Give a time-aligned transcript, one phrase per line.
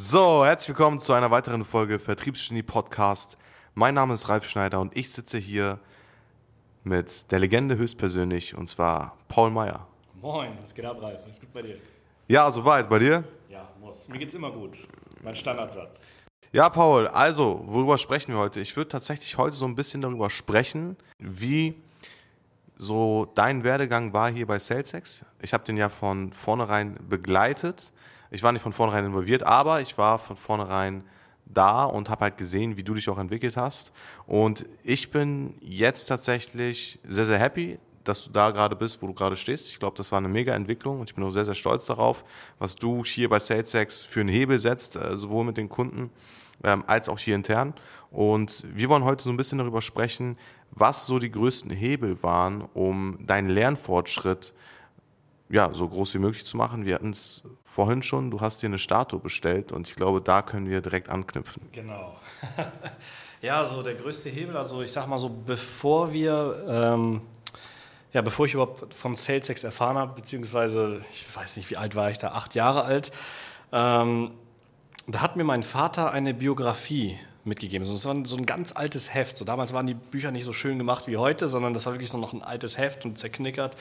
[0.00, 3.36] So, herzlich willkommen zu einer weiteren Folge Vertriebsgenie Podcast.
[3.74, 5.80] Mein Name ist Ralf Schneider und ich sitze hier
[6.84, 9.88] mit der Legende höchstpersönlich und zwar Paul Meyer.
[10.22, 11.18] Moin, was geht ab, Ralf?
[11.26, 11.78] Was gut bei dir?
[12.28, 12.88] Ja, soweit.
[12.88, 13.24] Bei dir?
[13.48, 14.08] Ja, muss.
[14.08, 14.86] Mir geht's immer gut.
[15.24, 16.06] Mein Standardsatz.
[16.52, 18.60] Ja, Paul, also, worüber sprechen wir heute?
[18.60, 21.74] Ich würde tatsächlich heute so ein bisschen darüber sprechen, wie
[22.76, 25.24] so dein Werdegang war hier bei SalesX.
[25.42, 27.92] Ich habe den ja von vornherein begleitet.
[28.30, 31.04] Ich war nicht von vornherein involviert, aber ich war von vornherein
[31.46, 33.92] da und habe halt gesehen, wie du dich auch entwickelt hast.
[34.26, 39.14] Und ich bin jetzt tatsächlich sehr, sehr happy, dass du da gerade bist, wo du
[39.14, 39.68] gerade stehst.
[39.68, 42.24] Ich glaube, das war eine mega Entwicklung und ich bin auch sehr, sehr stolz darauf,
[42.58, 46.10] was du hier bei SalesX für einen Hebel setzt, äh, sowohl mit den Kunden
[46.64, 47.74] ähm, als auch hier intern.
[48.10, 50.38] Und wir wollen heute so ein bisschen darüber sprechen,
[50.70, 54.54] was so die größten Hebel waren, um deinen Lernfortschritt
[55.50, 56.84] ja, so groß wie möglich zu machen.
[56.84, 60.42] Wir hatten es vorhin schon, du hast dir eine Statue bestellt und ich glaube, da
[60.42, 61.62] können wir direkt anknüpfen.
[61.72, 62.16] Genau.
[63.42, 67.22] ja, so der größte Hebel, also ich sag mal so, bevor wir, ähm,
[68.12, 72.10] ja, bevor ich überhaupt von SalesX erfahren habe, beziehungsweise, ich weiß nicht, wie alt war
[72.10, 73.10] ich da, acht Jahre alt,
[73.72, 74.32] ähm,
[75.06, 77.88] da hat mir mein Vater eine Biografie mitgegeben.
[77.88, 79.36] Das war so ein ganz altes Heft.
[79.36, 82.10] So damals waren die Bücher nicht so schön gemacht wie heute, sondern das war wirklich
[82.10, 83.76] so noch ein altes Heft und zerknickert.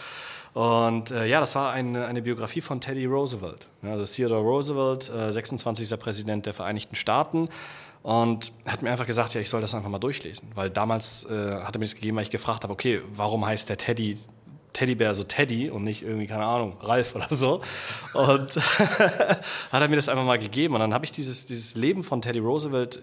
[0.58, 3.68] Und äh, ja, das war eine, eine, Biografie von Teddy Roosevelt.
[3.84, 6.00] Ja, also Theodore Roosevelt, äh, 26.
[6.00, 7.48] Präsident der Vereinigten Staaten.
[8.02, 10.50] Und hat mir einfach gesagt, ja, ich soll das einfach mal durchlesen.
[10.56, 13.70] Weil damals äh, hat er mir das gegeben, weil ich gefragt habe, okay, warum heißt
[13.70, 14.18] der Teddy
[14.74, 17.62] Teddybär so Teddy und nicht irgendwie, keine Ahnung, Ralf oder so.
[18.14, 19.42] Und hat
[19.72, 20.74] er mir das einfach mal gegeben.
[20.74, 23.00] Und dann habe ich dieses, dieses Leben von Teddy Roosevelt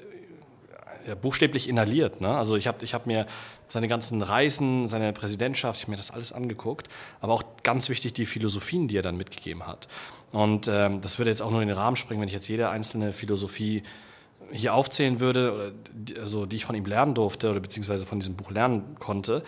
[1.06, 2.20] ja, buchstäblich inhaliert.
[2.20, 2.28] Ne?
[2.28, 3.26] Also ich habe ich hab mir
[3.68, 6.88] seine ganzen Reisen, seine Präsidentschaft, ich habe mir das alles angeguckt,
[7.20, 9.88] aber auch ganz wichtig die Philosophien, die er dann mitgegeben hat.
[10.32, 12.68] Und ähm, das würde jetzt auch nur in den Rahmen springen, wenn ich jetzt jede
[12.68, 13.82] einzelne Philosophie
[14.52, 18.20] hier aufzählen würde, oder die, also die ich von ihm lernen durfte oder beziehungsweise von
[18.20, 19.42] diesem Buch lernen konnte.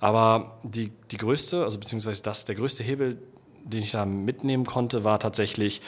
[0.00, 3.18] Aber die, die größte, also beziehungsweise das, der größte Hebel,
[3.64, 5.80] den ich da mitnehmen konnte, war tatsächlich,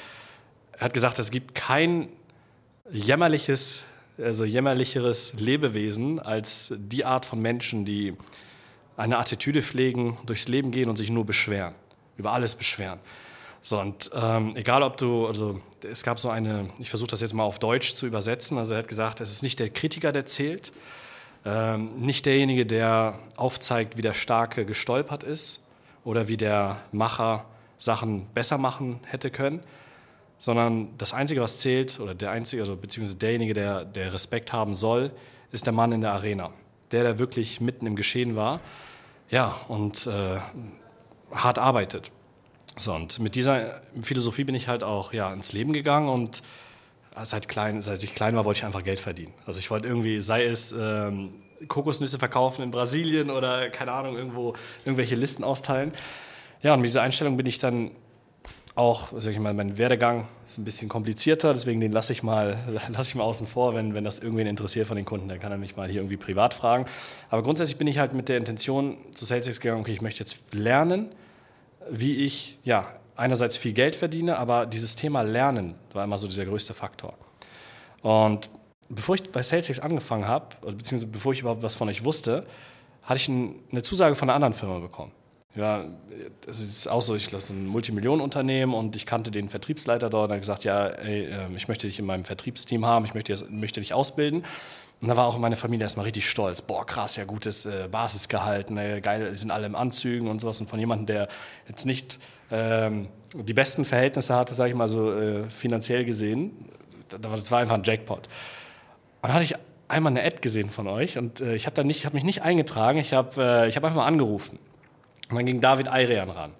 [0.73, 2.09] er hat gesagt, es gibt kein
[2.91, 3.81] jämmerliches
[4.19, 8.15] also jämmerlicheres Lebewesen als die Art von Menschen, die
[8.97, 11.75] eine Attitüde pflegen, durchs Leben gehen und sich nur beschweren,
[12.17, 13.01] über alles beschweren.
[13.61, 17.33] So, und ähm, egal ob du, also es gab so eine, ich versuche das jetzt
[17.33, 20.27] mal auf Deutsch zu übersetzen, also er hat gesagt, es ist nicht der Kritiker, der
[20.27, 20.71] zählt,
[21.47, 25.61] ähm, nicht derjenige, der aufzeigt, wie der Starke gestolpert ist
[26.05, 27.47] oder wie der Macher
[27.79, 29.61] Sachen besser machen hätte können,
[30.39, 34.75] sondern das Einzige, was zählt, oder der Einzige, also beziehungsweise derjenige, der, der Respekt haben
[34.75, 35.11] soll,
[35.53, 36.50] ist der Mann in der Arena.
[36.93, 38.61] Der, der wirklich mitten im Geschehen war,
[39.31, 40.39] ja, und äh,
[41.33, 42.11] hart arbeitet.
[42.77, 46.43] So, und mit dieser Philosophie bin ich halt auch ja, ins Leben gegangen und
[47.23, 49.33] seit, klein, seit ich klein war, wollte ich einfach Geld verdienen.
[49.47, 51.31] Also ich wollte irgendwie, sei es ähm,
[51.69, 55.93] Kokosnüsse verkaufen in Brasilien oder keine Ahnung, irgendwo irgendwelche Listen austeilen.
[56.62, 57.93] Ja, und mit dieser Einstellung bin ich dann
[58.77, 62.59] auch, sag ich mal, mein Werdegang ist ein bisschen komplizierter, deswegen den lasse ich mal,
[62.89, 65.53] lasse ich mal außen vor, wenn, wenn das irgendwen interessiert von den Kunden, dann kann
[65.53, 66.87] er mich mal hier irgendwie privat fragen.
[67.31, 70.53] Aber grundsätzlich bin ich halt mit der Intention zu SalesX gegangen, okay, ich möchte jetzt
[70.53, 71.11] lernen,
[71.89, 72.87] wie ich, ja,
[73.17, 77.15] einerseits viel Geld verdiene, aber dieses Thema Lernen war immer so dieser größte Faktor.
[78.03, 78.51] Und
[78.89, 82.45] bevor ich bei SalesX angefangen habe, beziehungsweise bevor ich überhaupt was von euch wusste,
[83.05, 85.12] hatte ich eine Zusage von einer anderen Firma bekommen.
[85.57, 85.85] Ja,
[86.45, 90.25] das ist auch so, ich glaube, so ein Multimillionenunternehmen und ich kannte den Vertriebsleiter dort
[90.25, 93.15] und er hat gesagt, ja, ey, ähm, ich möchte dich in meinem Vertriebsteam haben, ich
[93.15, 94.45] möchte, möchte dich ausbilden.
[95.01, 96.63] Und da war auch meine Familie erstmal richtig stolz.
[96.63, 100.61] Boah, krass, ja, gutes äh, Basisgehalt, ne, geil, die sind alle im Anzügen und sowas.
[100.61, 101.29] Und von jemandem, der
[101.69, 102.19] jetzt nicht
[102.51, 106.69] ähm, die besten Verhältnisse hatte, sage ich mal so äh, finanziell gesehen,
[107.09, 108.27] das war einfach ein Jackpot.
[108.27, 108.29] Und
[109.23, 109.55] dann hatte ich
[109.89, 113.13] einmal eine Ad gesehen von euch und äh, ich habe hab mich nicht eingetragen, ich
[113.13, 114.59] habe äh, hab einfach mal angerufen.
[115.31, 116.53] Und dann ging David Ayrian ran.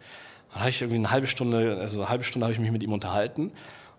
[0.53, 2.83] Dann hatte ich irgendwie eine halbe Stunde, also eine halbe Stunde habe ich mich mit
[2.83, 3.53] ihm unterhalten.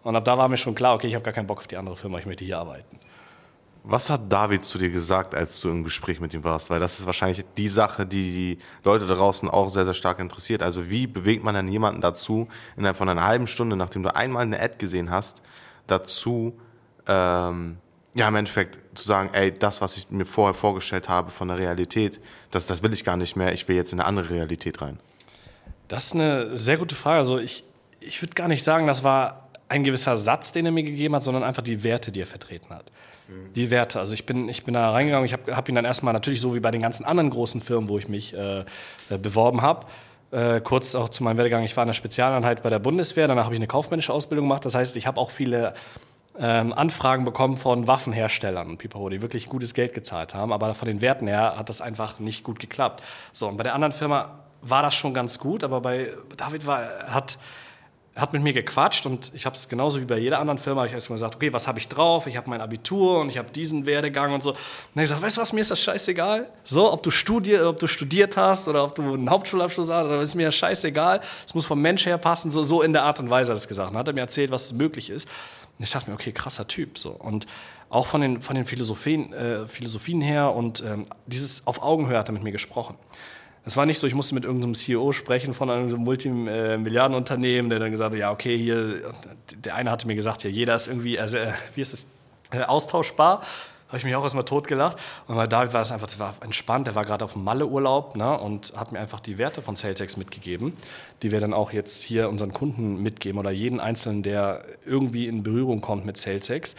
[0.03, 1.77] Und ab da war mir schon klar, okay, ich habe gar keinen Bock auf die
[1.77, 2.99] andere Firma, ich möchte hier arbeiten.
[3.87, 6.71] Was hat David zu dir gesagt, als du im Gespräch mit ihm warst?
[6.71, 10.19] Weil das ist wahrscheinlich die Sache, die die Leute da draußen auch sehr, sehr stark
[10.19, 10.63] interessiert.
[10.63, 12.47] Also wie bewegt man dann jemanden dazu,
[12.77, 15.43] innerhalb von einer halben Stunde, nachdem du einmal eine Ad gesehen hast,
[15.85, 16.59] dazu,
[17.07, 17.77] ähm,
[18.15, 21.57] ja, im Endeffekt zu sagen, ey, das, was ich mir vorher vorgestellt habe von der
[21.57, 24.81] Realität, das, das will ich gar nicht mehr, ich will jetzt in eine andere Realität
[24.81, 24.97] rein.
[25.89, 27.17] Das ist eine sehr gute Frage.
[27.17, 27.65] Also ich,
[27.99, 31.23] ich würde gar nicht sagen, das war ein gewisser Satz, den er mir gegeben hat,
[31.23, 32.85] sondern einfach die Werte, die er vertreten hat.
[33.55, 33.99] Die Werte.
[33.99, 36.55] Also ich bin, ich bin da reingegangen, ich habe hab ihn dann erstmal natürlich so
[36.55, 39.87] wie bei den ganzen anderen großen Firmen, wo ich mich äh, äh beworben habe,
[40.31, 43.45] äh, kurz auch zu meinem Werdegang, ich war in der Spezialeinheit bei der Bundeswehr, danach
[43.45, 44.63] habe ich eine kaufmännische Ausbildung gemacht.
[44.63, 45.73] Das heißt, ich habe auch viele
[46.39, 51.01] ähm, Anfragen bekommen von Waffenherstellern und die wirklich gutes Geld gezahlt haben, aber von den
[51.01, 53.03] Werten her hat das einfach nicht gut geklappt.
[53.31, 56.87] So, und bei der anderen Firma war das schon ganz gut, aber bei David war,
[57.07, 57.37] hat
[58.15, 60.93] hat mit mir gequatscht und ich habe es genauso wie bei jeder anderen Firma, ich
[60.93, 62.27] habe gesagt, okay, was habe ich drauf?
[62.27, 64.51] Ich habe mein Abitur und ich habe diesen Werdegang und so.
[64.51, 64.57] Und
[64.93, 66.47] dann habe ich gesagt, weißt du was, mir ist das scheißegal.
[66.63, 70.21] So, ob du, studier, ob du studiert hast oder ob du einen Hauptschulabschluss hast, oder
[70.21, 71.19] ist mir das scheißegal.
[71.45, 73.59] Es muss vom Mensch her passen, so, so in der Art und Weise hat er
[73.59, 73.89] es gesagt.
[73.89, 75.27] Dann hat er mir erzählt, was möglich ist.
[75.79, 76.97] Ich dachte mir, okay, krasser Typ.
[76.97, 77.11] So.
[77.11, 77.47] Und
[77.89, 82.29] auch von den, von den Philosophien, äh, Philosophien her und ähm, dieses auf Augenhöhe hat
[82.29, 82.95] er mit mir gesprochen.
[83.67, 87.89] Es war nicht so, ich musste mit irgendeinem CEO sprechen von einem Multimilliardenunternehmen, der dann
[87.89, 89.13] gesagt hat, ja, okay, hier,
[89.55, 91.37] der eine hatte mir gesagt, ja, jeder ist irgendwie, also,
[91.73, 92.05] wie ist es,
[92.51, 93.41] äh, austauschbar.
[93.87, 94.97] Habe ich mich auch erstmal totgelacht.
[95.27, 96.87] Und bei David war es einfach, war entspannt.
[96.87, 100.17] Der war gerade auf dem Malle-Urlaub ne, und hat mir einfach die Werte von Saletex
[100.17, 100.73] mitgegeben,
[101.21, 105.43] die wir dann auch jetzt hier unseren Kunden mitgeben oder jeden Einzelnen, der irgendwie in
[105.43, 106.75] Berührung kommt mit Saletex.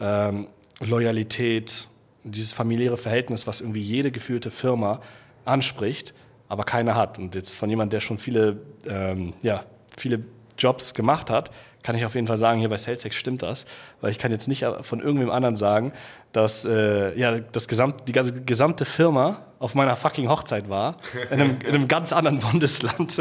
[0.00, 0.48] Ähm,
[0.80, 1.88] Loyalität,
[2.24, 5.00] dieses familiäre Verhältnis, was irgendwie jede geführte Firma
[5.44, 6.14] anspricht
[6.50, 7.18] aber keiner hat.
[7.18, 9.64] Und jetzt von jemand, der schon viele, ähm, ja,
[9.96, 10.24] viele
[10.58, 11.50] Jobs gemacht hat,
[11.82, 13.66] kann ich auf jeden Fall sagen, hier bei SalesX stimmt das,
[14.00, 15.92] weil ich kann jetzt nicht von irgendwem anderen sagen,
[16.32, 20.96] dass äh, ja, das gesamt, die ganze, gesamte Firma auf meiner fucking Hochzeit war,
[21.30, 23.18] in einem, in einem ganz anderen Bundesland.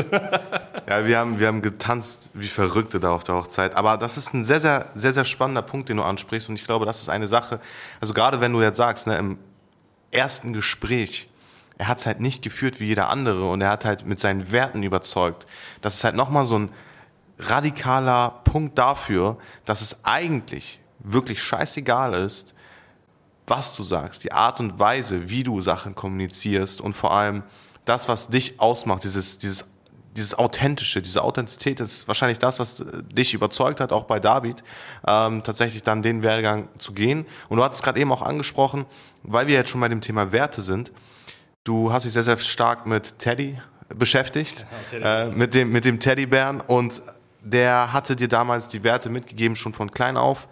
[0.87, 4.33] ja, wir haben, wir haben getanzt wie Verrückte da auf der Hochzeit, aber das ist
[4.33, 7.09] ein sehr, sehr, sehr, sehr spannender Punkt, den du ansprichst und ich glaube, das ist
[7.09, 7.59] eine Sache,
[7.99, 9.37] also gerade wenn du jetzt sagst, ne, im
[10.11, 11.27] ersten Gespräch,
[11.77, 14.51] er hat es halt nicht geführt wie jeder andere und er hat halt mit seinen
[14.51, 15.47] Werten überzeugt.
[15.81, 16.69] Das ist halt nochmal so ein
[17.39, 22.53] radikaler Punkt dafür, dass es eigentlich wirklich scheißegal ist,
[23.47, 27.43] was du sagst, die Art und Weise, wie du Sachen kommunizierst und vor allem
[27.85, 29.65] das, was dich ausmacht, dieses, dieses,
[30.15, 34.63] dieses Authentische, diese Authentizität ist wahrscheinlich das, was dich überzeugt hat, auch bei David,
[35.07, 37.25] ähm, tatsächlich dann den Werdegang zu gehen.
[37.47, 38.85] Und du hattest gerade eben auch angesprochen,
[39.23, 40.91] weil wir jetzt schon bei dem Thema Werte sind,
[41.69, 43.59] Du hast dich sehr, sehr stark mit Teddy
[43.89, 47.01] beschäftigt, ja, äh, mit, dem, mit dem Teddybären und
[47.41, 50.47] der hatte dir damals die Werte mitgegeben, schon von klein auf,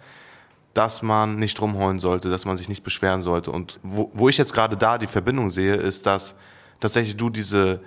[0.74, 3.50] dass man nicht rumheulen sollte, dass man sich nicht beschweren sollte.
[3.50, 6.36] Und wo, wo ich jetzt gerade da die Verbindung sehe, ist, dass
[6.80, 7.80] tatsächlich du diese,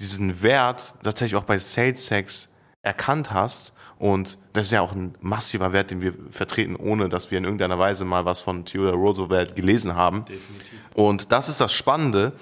[0.00, 2.50] diesen Wert tatsächlich auch bei Sales Sex
[2.82, 3.72] erkannt hast.
[3.98, 7.44] Und das ist ja auch ein massiver Wert, den wir vertreten, ohne dass wir in
[7.44, 10.24] irgendeiner Weise mal was von Theodore Roosevelt gelesen haben.
[10.24, 10.80] Definitiv.
[10.94, 12.32] Und das ist das Spannende,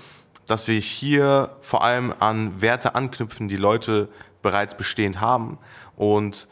[0.46, 4.08] dass wir hier vor allem an Werte anknüpfen, die Leute
[4.42, 5.58] bereits bestehend haben
[5.96, 6.48] und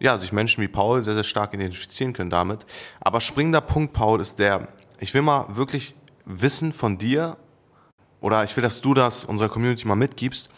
[0.00, 2.66] ja, sich Menschen wie Paul sehr, sehr stark identifizieren können damit.
[3.00, 4.68] Aber springender Punkt, Paul, ist der,
[5.00, 5.94] ich will mal wirklich
[6.24, 7.36] wissen von dir
[8.20, 10.50] oder ich will, dass du das unserer Community mal mitgibst.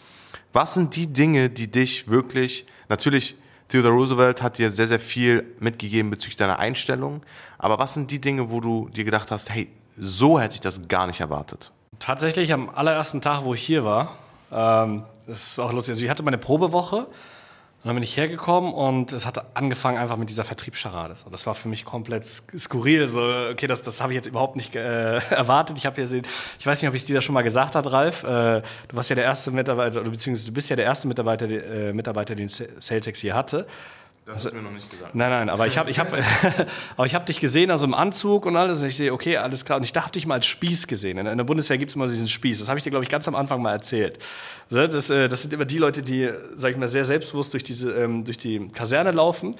[0.53, 3.35] Was sind die Dinge, die dich wirklich, natürlich,
[3.67, 7.23] Theodore Roosevelt hat dir sehr, sehr viel mitgegeben bezüglich deiner Einstellung,
[7.57, 10.89] aber was sind die Dinge, wo du dir gedacht hast, hey, so hätte ich das
[10.89, 11.71] gar nicht erwartet?
[12.01, 14.17] tatsächlich am allerersten Tag, wo ich hier war,
[14.51, 17.07] ähm, das ist auch lustig, also ich hatte meine Probewoche
[17.83, 21.15] und dann bin ich hergekommen und es hat angefangen einfach mit dieser Vertriebscharade.
[21.15, 23.07] So, das war für mich komplett skurril.
[23.07, 25.79] So, okay, das, das habe ich jetzt überhaupt nicht äh, erwartet.
[25.79, 26.23] Ich habe hier sehen,
[26.59, 28.21] ich weiß nicht, ob ich es dir da schon mal gesagt hat, Ralf.
[28.21, 31.49] Äh, du warst ja der erste Mitarbeiter, oder beziehungsweise du bist ja der erste Mitarbeiter,
[31.49, 33.65] äh, Mitarbeiter den SalesX hier hatte.
[34.25, 35.15] Das hast du mir noch nicht gesagt.
[35.15, 36.15] Nein, nein, aber ich habe ich hab,
[36.97, 38.81] hab dich gesehen, also im Anzug und alles.
[38.81, 39.77] Und ich sehe, okay, alles klar.
[39.77, 41.17] Und ich habe dich mal als Spieß gesehen.
[41.17, 42.59] In der Bundeswehr gibt es immer diesen Spieß.
[42.59, 44.19] Das habe ich dir, glaube ich, ganz am Anfang mal erzählt.
[44.69, 47.91] Das, äh, das sind immer die Leute, die, sag ich mal, sehr selbstbewusst durch, diese,
[47.93, 49.55] ähm, durch die Kaserne laufen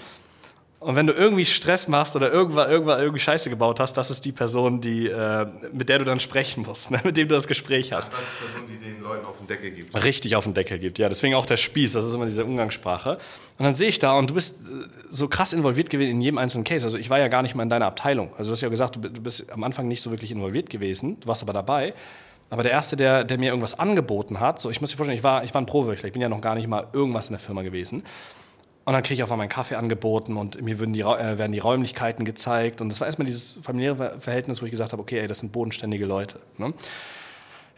[0.81, 4.25] und wenn du irgendwie Stress machst oder irgendwann, irgendwann irgendwie Scheiße gebaut hast, das ist
[4.25, 6.99] die Person, die, äh, mit der du dann sprechen musst, ne?
[7.03, 8.11] mit dem du das Gespräch hast.
[8.11, 10.03] das ist die Person, die den Leuten auf den Deckel gibt.
[10.03, 11.07] Richtig auf den Deckel gibt, ja.
[11.07, 13.19] Deswegen auch der Spieß, das ist immer diese Umgangssprache.
[13.59, 16.39] Und dann sehe ich da und du bist äh, so krass involviert gewesen in jedem
[16.39, 16.83] einzelnen Case.
[16.83, 18.31] Also ich war ja gar nicht mal in deiner Abteilung.
[18.35, 21.27] Also du hast ja gesagt, du bist am Anfang nicht so wirklich involviert gewesen, du
[21.27, 21.93] warst aber dabei.
[22.49, 25.23] Aber der Erste, der, der mir irgendwas angeboten hat, so ich muss dir vorstellen, ich
[25.23, 27.39] war, ich war ein Prowirkler, ich bin ja noch gar nicht mal irgendwas in der
[27.39, 28.03] Firma gewesen.
[28.83, 31.59] Und dann kriege ich auf einmal meinen Kaffee angeboten und mir die, äh, werden die
[31.59, 32.81] Räumlichkeiten gezeigt.
[32.81, 35.51] Und das war erstmal dieses familiäre Verhältnis, wo ich gesagt habe, okay, ey, das sind
[35.51, 36.39] bodenständige Leute.
[36.57, 36.73] Ne?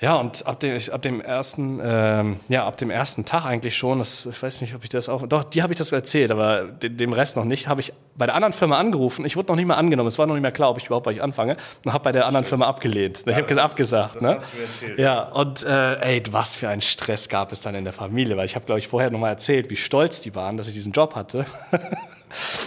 [0.04, 4.00] Ja, und ab dem, ab dem ersten, ähm, ja, ab dem ersten Tag eigentlich schon,
[4.00, 6.64] das, ich weiß nicht, ob ich das auch, doch, die habe ich das erzählt, aber
[6.64, 9.26] den, dem Rest noch nicht, habe ich bei der anderen Firma angerufen.
[9.26, 11.06] Ich wurde noch nicht mal angenommen, es war noch nicht mehr klar, ob ich überhaupt
[11.06, 11.56] bei euch anfange,
[11.86, 13.22] und habe bei der anderen Firma abgelehnt.
[13.26, 14.18] Ja, ich habe abgesagt.
[14.18, 14.36] Das ne?
[14.36, 15.00] hast du mir erzählt.
[15.00, 18.46] Ja, und äh, ey, was für ein Stress gab es dann in der Familie, weil
[18.46, 20.92] ich habe, glaube ich, vorher noch mal erzählt, wie stolz die waren, dass ich diesen
[20.92, 21.46] Job hatte.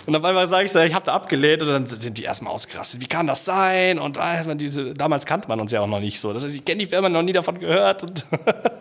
[0.06, 2.52] Und auf einmal sage ich so, ich habe da abgelehnt und dann sind die erstmal
[2.52, 3.00] ausgerastet.
[3.00, 3.98] Wie kann das sein?
[3.98, 6.32] Und äh, diese, damals kannte man uns ja auch noch nicht so.
[6.32, 8.02] Das heißt, ich kenne die Firma noch nie davon gehört.
[8.02, 8.24] Und,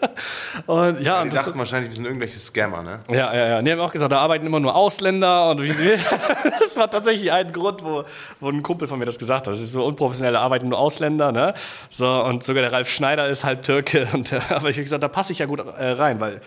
[0.68, 3.00] und ja, ja, die und dachten wahrscheinlich, wir sind irgendwelche Scammer, ne?
[3.10, 3.62] Ja, ja, ja.
[3.62, 5.96] Die haben auch gesagt, da arbeiten immer nur Ausländer und wie sie
[6.60, 8.04] Das war tatsächlich ein Grund, wo,
[8.40, 9.54] wo ein Kumpel von mir das gesagt hat.
[9.54, 11.54] Das ist so unprofessionelle arbeiten nur Ausländer, ne?
[11.90, 14.08] So, und sogar der Ralf Schneider ist halb Türke.
[14.14, 16.42] Und, aber ich habe gesagt, da passe ich ja gut äh, rein, weil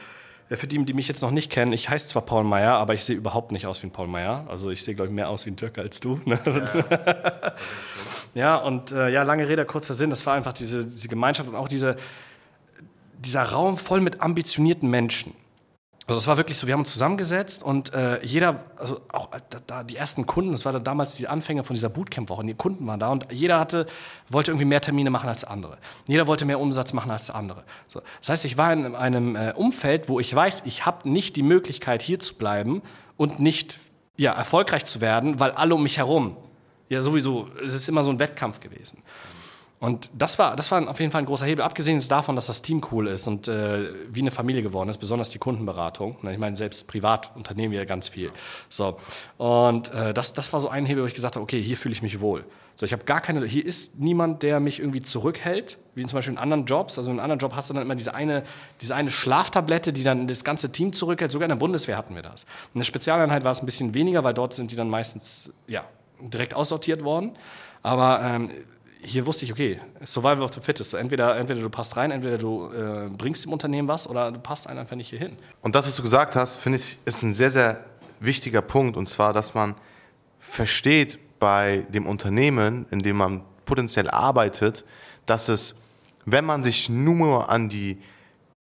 [0.56, 3.04] für die, die mich jetzt noch nicht kennen, ich heiße zwar Paul Meyer, aber ich
[3.04, 4.46] sehe überhaupt nicht aus wie ein Paul Meyer.
[4.48, 6.20] Also ich sehe, glaube ich, mehr aus wie ein Türke als du.
[6.24, 6.38] Ne?
[6.46, 7.54] Ja,
[8.34, 11.54] ja und äh, ja, lange Rede, kurzer Sinn, das war einfach diese, diese Gemeinschaft und
[11.54, 11.96] auch diese,
[13.18, 15.34] dieser Raum voll mit ambitionierten Menschen.
[16.08, 19.40] Also es war wirklich so, wir haben uns zusammengesetzt und äh, jeder, also auch äh,
[19.66, 22.86] da, die ersten Kunden, das war dann damals die Anfänge von dieser Bootcamp-Woche, die Kunden
[22.86, 23.84] waren da und jeder hatte,
[24.30, 25.76] wollte irgendwie mehr Termine machen als andere.
[26.06, 27.62] Jeder wollte mehr Umsatz machen als der andere.
[27.88, 28.00] So.
[28.20, 31.42] Das heißt, ich war in einem äh, Umfeld, wo ich weiß, ich habe nicht die
[31.42, 32.80] Möglichkeit, hier zu bleiben
[33.18, 33.76] und nicht
[34.16, 36.38] ja, erfolgreich zu werden, weil alle um mich herum,
[36.88, 39.02] ja sowieso, es ist immer so ein Wettkampf gewesen.
[39.80, 42.62] Und das war, das war auf jeden Fall ein großer Hebel, abgesehen davon, dass das
[42.62, 46.16] Team cool ist und äh, wie eine Familie geworden ist, besonders die Kundenberatung.
[46.28, 48.32] Ich meine, selbst privat unternehmen wir ganz viel.
[48.68, 48.96] So.
[49.36, 51.92] Und äh, das, das war so ein Hebel, wo ich gesagt habe, okay, hier fühle
[51.92, 52.44] ich mich wohl.
[52.74, 56.34] So, ich habe gar keine, hier ist niemand, der mich irgendwie zurückhält, wie zum Beispiel
[56.34, 56.96] in anderen Jobs.
[56.96, 58.44] Also in einem anderen Job hast du dann immer diese eine,
[58.80, 61.32] diese eine Schlaftablette, die dann das ganze Team zurückhält.
[61.32, 62.46] Sogar in der Bundeswehr hatten wir das.
[62.74, 65.84] In der Spezialeinheit war es ein bisschen weniger, weil dort sind die dann meistens ja,
[66.20, 67.32] direkt aussortiert worden.
[67.82, 68.50] Aber ähm,
[69.02, 70.94] hier wusste ich, okay, Survival of the Fittest.
[70.94, 74.66] Entweder, entweder du passt rein, entweder du äh, bringst dem Unternehmen was oder du passt
[74.66, 75.36] einfach nicht hier hin.
[75.62, 77.84] Und das, was du gesagt hast, finde ich, ist ein sehr, sehr
[78.20, 78.96] wichtiger Punkt.
[78.96, 79.74] Und zwar, dass man
[80.40, 84.84] versteht bei dem Unternehmen, in dem man potenziell arbeitet,
[85.26, 85.76] dass es,
[86.24, 87.98] wenn man sich nur an die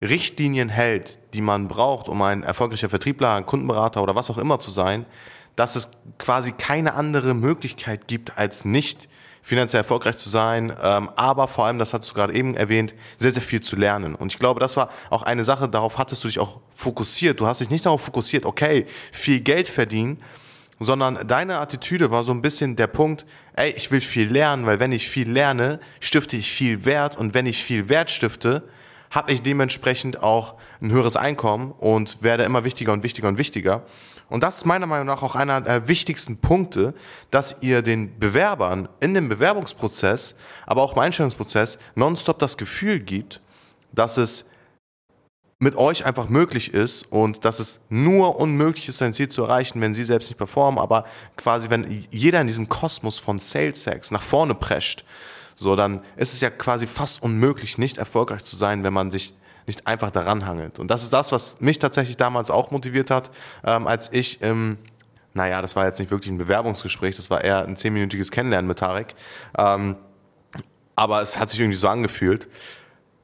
[0.02, 4.58] Richtlinien hält, die man braucht, um ein erfolgreicher Vertriebler, ein Kundenberater oder was auch immer
[4.58, 5.06] zu sein,
[5.54, 9.08] dass es quasi keine andere Möglichkeit gibt, als nicht
[9.46, 13.30] finanziell erfolgreich zu sein, ähm, aber vor allem, das hast du gerade eben erwähnt, sehr,
[13.30, 14.16] sehr viel zu lernen.
[14.16, 17.38] Und ich glaube, das war auch eine Sache, darauf hattest du dich auch fokussiert.
[17.38, 20.20] Du hast dich nicht darauf fokussiert, okay, viel Geld verdienen,
[20.80, 24.80] sondern deine Attitüde war so ein bisschen der Punkt, ey, ich will viel lernen, weil
[24.80, 28.68] wenn ich viel lerne, stifte ich viel Wert und wenn ich viel Wert stifte,
[29.12, 33.84] habe ich dementsprechend auch ein höheres Einkommen und werde immer wichtiger und wichtiger und wichtiger.
[34.28, 36.94] Und das ist meiner Meinung nach auch einer der wichtigsten Punkte,
[37.30, 43.40] dass ihr den Bewerbern in dem Bewerbungsprozess, aber auch im Einstellungsprozess nonstop das Gefühl gibt,
[43.92, 44.46] dass es
[45.58, 49.80] mit euch einfach möglich ist und dass es nur unmöglich ist, sein Ziel zu erreichen,
[49.80, 51.04] wenn sie selbst nicht performen, aber
[51.36, 55.04] quasi, wenn jeder in diesem Kosmos von Sales Sex nach vorne prescht,
[55.54, 59.34] so, dann ist es ja quasi fast unmöglich, nicht erfolgreich zu sein, wenn man sich
[59.66, 60.78] nicht einfach daran hangelt.
[60.78, 63.30] Und das ist das, was mich tatsächlich damals auch motiviert hat,
[63.64, 64.78] ähm, als ich im,
[65.34, 68.78] naja, das war jetzt nicht wirklich ein Bewerbungsgespräch, das war eher ein zehnminütiges Kennenlernen mit
[68.78, 69.14] Tarek.
[69.58, 69.96] Ähm,
[70.94, 72.48] aber es hat sich irgendwie so angefühlt.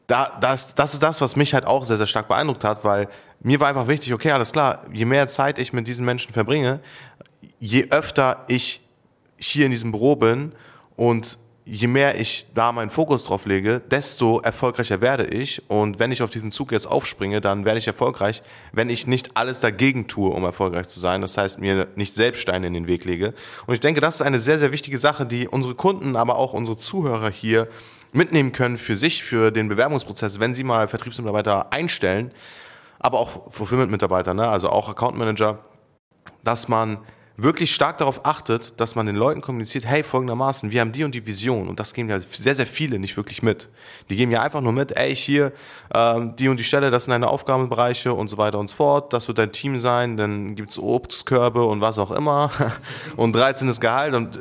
[0.07, 3.09] Da, das, das ist das, was mich halt auch sehr, sehr stark beeindruckt hat, weil
[3.41, 6.81] mir war einfach wichtig, okay, alles klar, je mehr Zeit ich mit diesen Menschen verbringe,
[7.59, 8.83] je öfter ich
[9.37, 10.53] hier in diesem Büro bin
[10.97, 15.63] und je mehr ich da meinen Fokus drauf lege, desto erfolgreicher werde ich.
[15.69, 18.43] Und wenn ich auf diesen Zug jetzt aufspringe, dann werde ich erfolgreich,
[18.73, 21.21] wenn ich nicht alles dagegen tue, um erfolgreich zu sein.
[21.21, 23.35] Das heißt, mir nicht selbst Steine in den Weg lege.
[23.67, 26.53] Und ich denke, das ist eine sehr, sehr wichtige Sache, die unsere Kunden, aber auch
[26.53, 27.69] unsere Zuhörer hier
[28.13, 32.33] mitnehmen können für sich, für den Bewerbungsprozess, wenn sie mal Vertriebsmitarbeiter einstellen,
[32.99, 34.49] aber auch Fulfillment-Mitarbeiter, ne?
[34.49, 35.59] also auch Account Manager,
[36.45, 36.99] dass man
[37.37, 41.15] wirklich stark darauf achtet, dass man den Leuten kommuniziert, hey, folgendermaßen, wir haben die und
[41.15, 43.69] die Vision und das geben ja sehr, sehr viele nicht wirklich mit.
[44.11, 45.53] Die geben ja einfach nur mit, ey, hier,
[45.95, 49.13] ähm, die und die Stelle, das sind deine Aufgabenbereiche und so weiter und so fort,
[49.13, 52.51] das wird dein Team sein, dann gibt's Obstkörbe und was auch immer
[53.17, 53.71] und 13.
[53.81, 54.41] Gehalt und äh,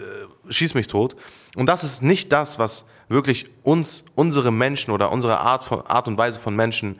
[0.49, 1.15] schieß mich tot.
[1.55, 6.07] Und das ist nicht das, was wirklich uns, unsere Menschen oder unsere Art, von, Art
[6.07, 6.99] und Weise von Menschen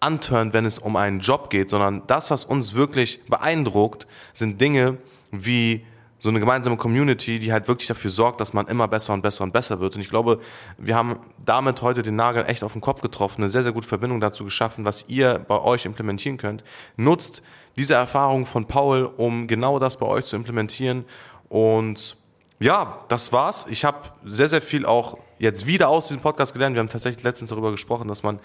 [0.00, 4.98] anturnt, wenn es um einen Job geht, sondern das, was uns wirklich beeindruckt, sind Dinge,
[5.42, 5.84] wie
[6.18, 9.44] so eine gemeinsame Community, die halt wirklich dafür sorgt, dass man immer besser und besser
[9.44, 9.94] und besser wird.
[9.94, 10.40] Und ich glaube,
[10.78, 13.86] wir haben damit heute den Nagel echt auf den Kopf getroffen, eine sehr, sehr gute
[13.86, 16.64] Verbindung dazu geschaffen, was ihr bei euch implementieren könnt.
[16.96, 17.42] Nutzt
[17.76, 21.04] diese Erfahrung von Paul, um genau das bei euch zu implementieren.
[21.48, 22.16] Und
[22.58, 23.66] ja, das war's.
[23.68, 26.74] Ich habe sehr, sehr viel auch jetzt wieder aus diesem Podcast gelernt.
[26.74, 28.38] Wir haben tatsächlich letztens darüber gesprochen, dass man,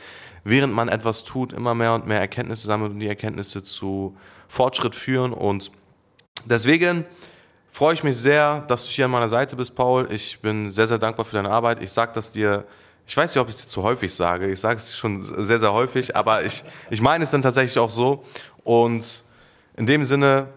[0.43, 4.17] während man etwas tut, immer mehr und mehr Erkenntnisse sammelt und die Erkenntnisse zu
[4.50, 5.72] Fortschritt führen und
[6.46, 7.05] Deswegen
[7.72, 10.08] freue ich mich sehr, dass du hier an meiner Seite bist, Paul.
[10.12, 11.81] Ich bin sehr, sehr dankbar für deine Arbeit.
[11.81, 12.65] Ich sage das dir,
[13.05, 14.48] ich weiß nicht, ob ich es dir zu häufig sage.
[14.48, 17.89] Ich sage es schon sehr, sehr häufig, aber ich, ich meine es dann tatsächlich auch
[17.89, 18.24] so.
[18.63, 19.24] Und
[19.77, 20.48] in dem Sinne,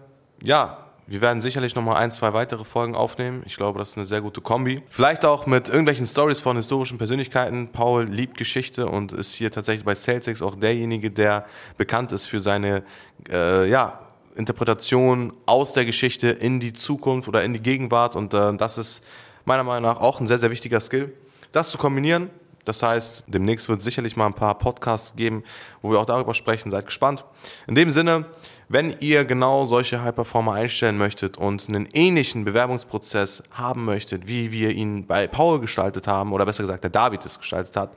[0.43, 3.43] ja, wir werden sicherlich nochmal ein, zwei weitere Folgen aufnehmen.
[3.45, 4.81] Ich glaube, das ist eine sehr gute Kombi.
[4.89, 7.69] Vielleicht auch mit irgendwelchen Stories von historischen Persönlichkeiten.
[7.71, 11.45] Paul liebt Geschichte und ist hier tatsächlich bei SalesX auch derjenige, der
[11.77, 12.83] bekannt ist für seine
[13.29, 13.99] äh, ja,
[14.35, 18.15] Interpretation aus der Geschichte in die Zukunft oder in die Gegenwart.
[18.15, 19.03] Und äh, das ist
[19.45, 21.13] meiner Meinung nach auch ein sehr, sehr wichtiger Skill.
[21.51, 22.29] Das zu kombinieren,
[22.65, 25.43] das heißt, demnächst wird es sicherlich mal ein paar Podcasts geben,
[25.81, 26.71] wo wir auch darüber sprechen.
[26.71, 27.25] Seid gespannt.
[27.67, 28.25] In dem Sinne,
[28.69, 34.71] wenn ihr genau solche High-Performer einstellen möchtet und einen ähnlichen Bewerbungsprozess haben möchtet, wie wir
[34.71, 37.91] ihn bei Paul gestaltet haben, oder besser gesagt, der David es gestaltet hat,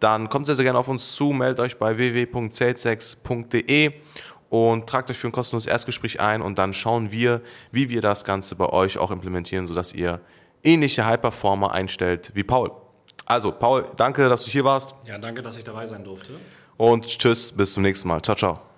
[0.00, 3.92] dann kommt sehr, sehr gerne auf uns zu, meldet euch bei www.salesex.de
[4.48, 7.40] und tragt euch für ein kostenloses Erstgespräch ein und dann schauen wir,
[7.72, 10.20] wie wir das Ganze bei euch auch implementieren, sodass ihr
[10.62, 12.70] ähnliche High-Performer einstellt wie Paul.
[13.24, 14.94] Also, Paul, danke, dass du hier warst.
[15.04, 16.32] Ja, danke, dass ich dabei sein durfte.
[16.76, 18.22] Und tschüss, bis zum nächsten Mal.
[18.22, 18.75] Ciao, ciao.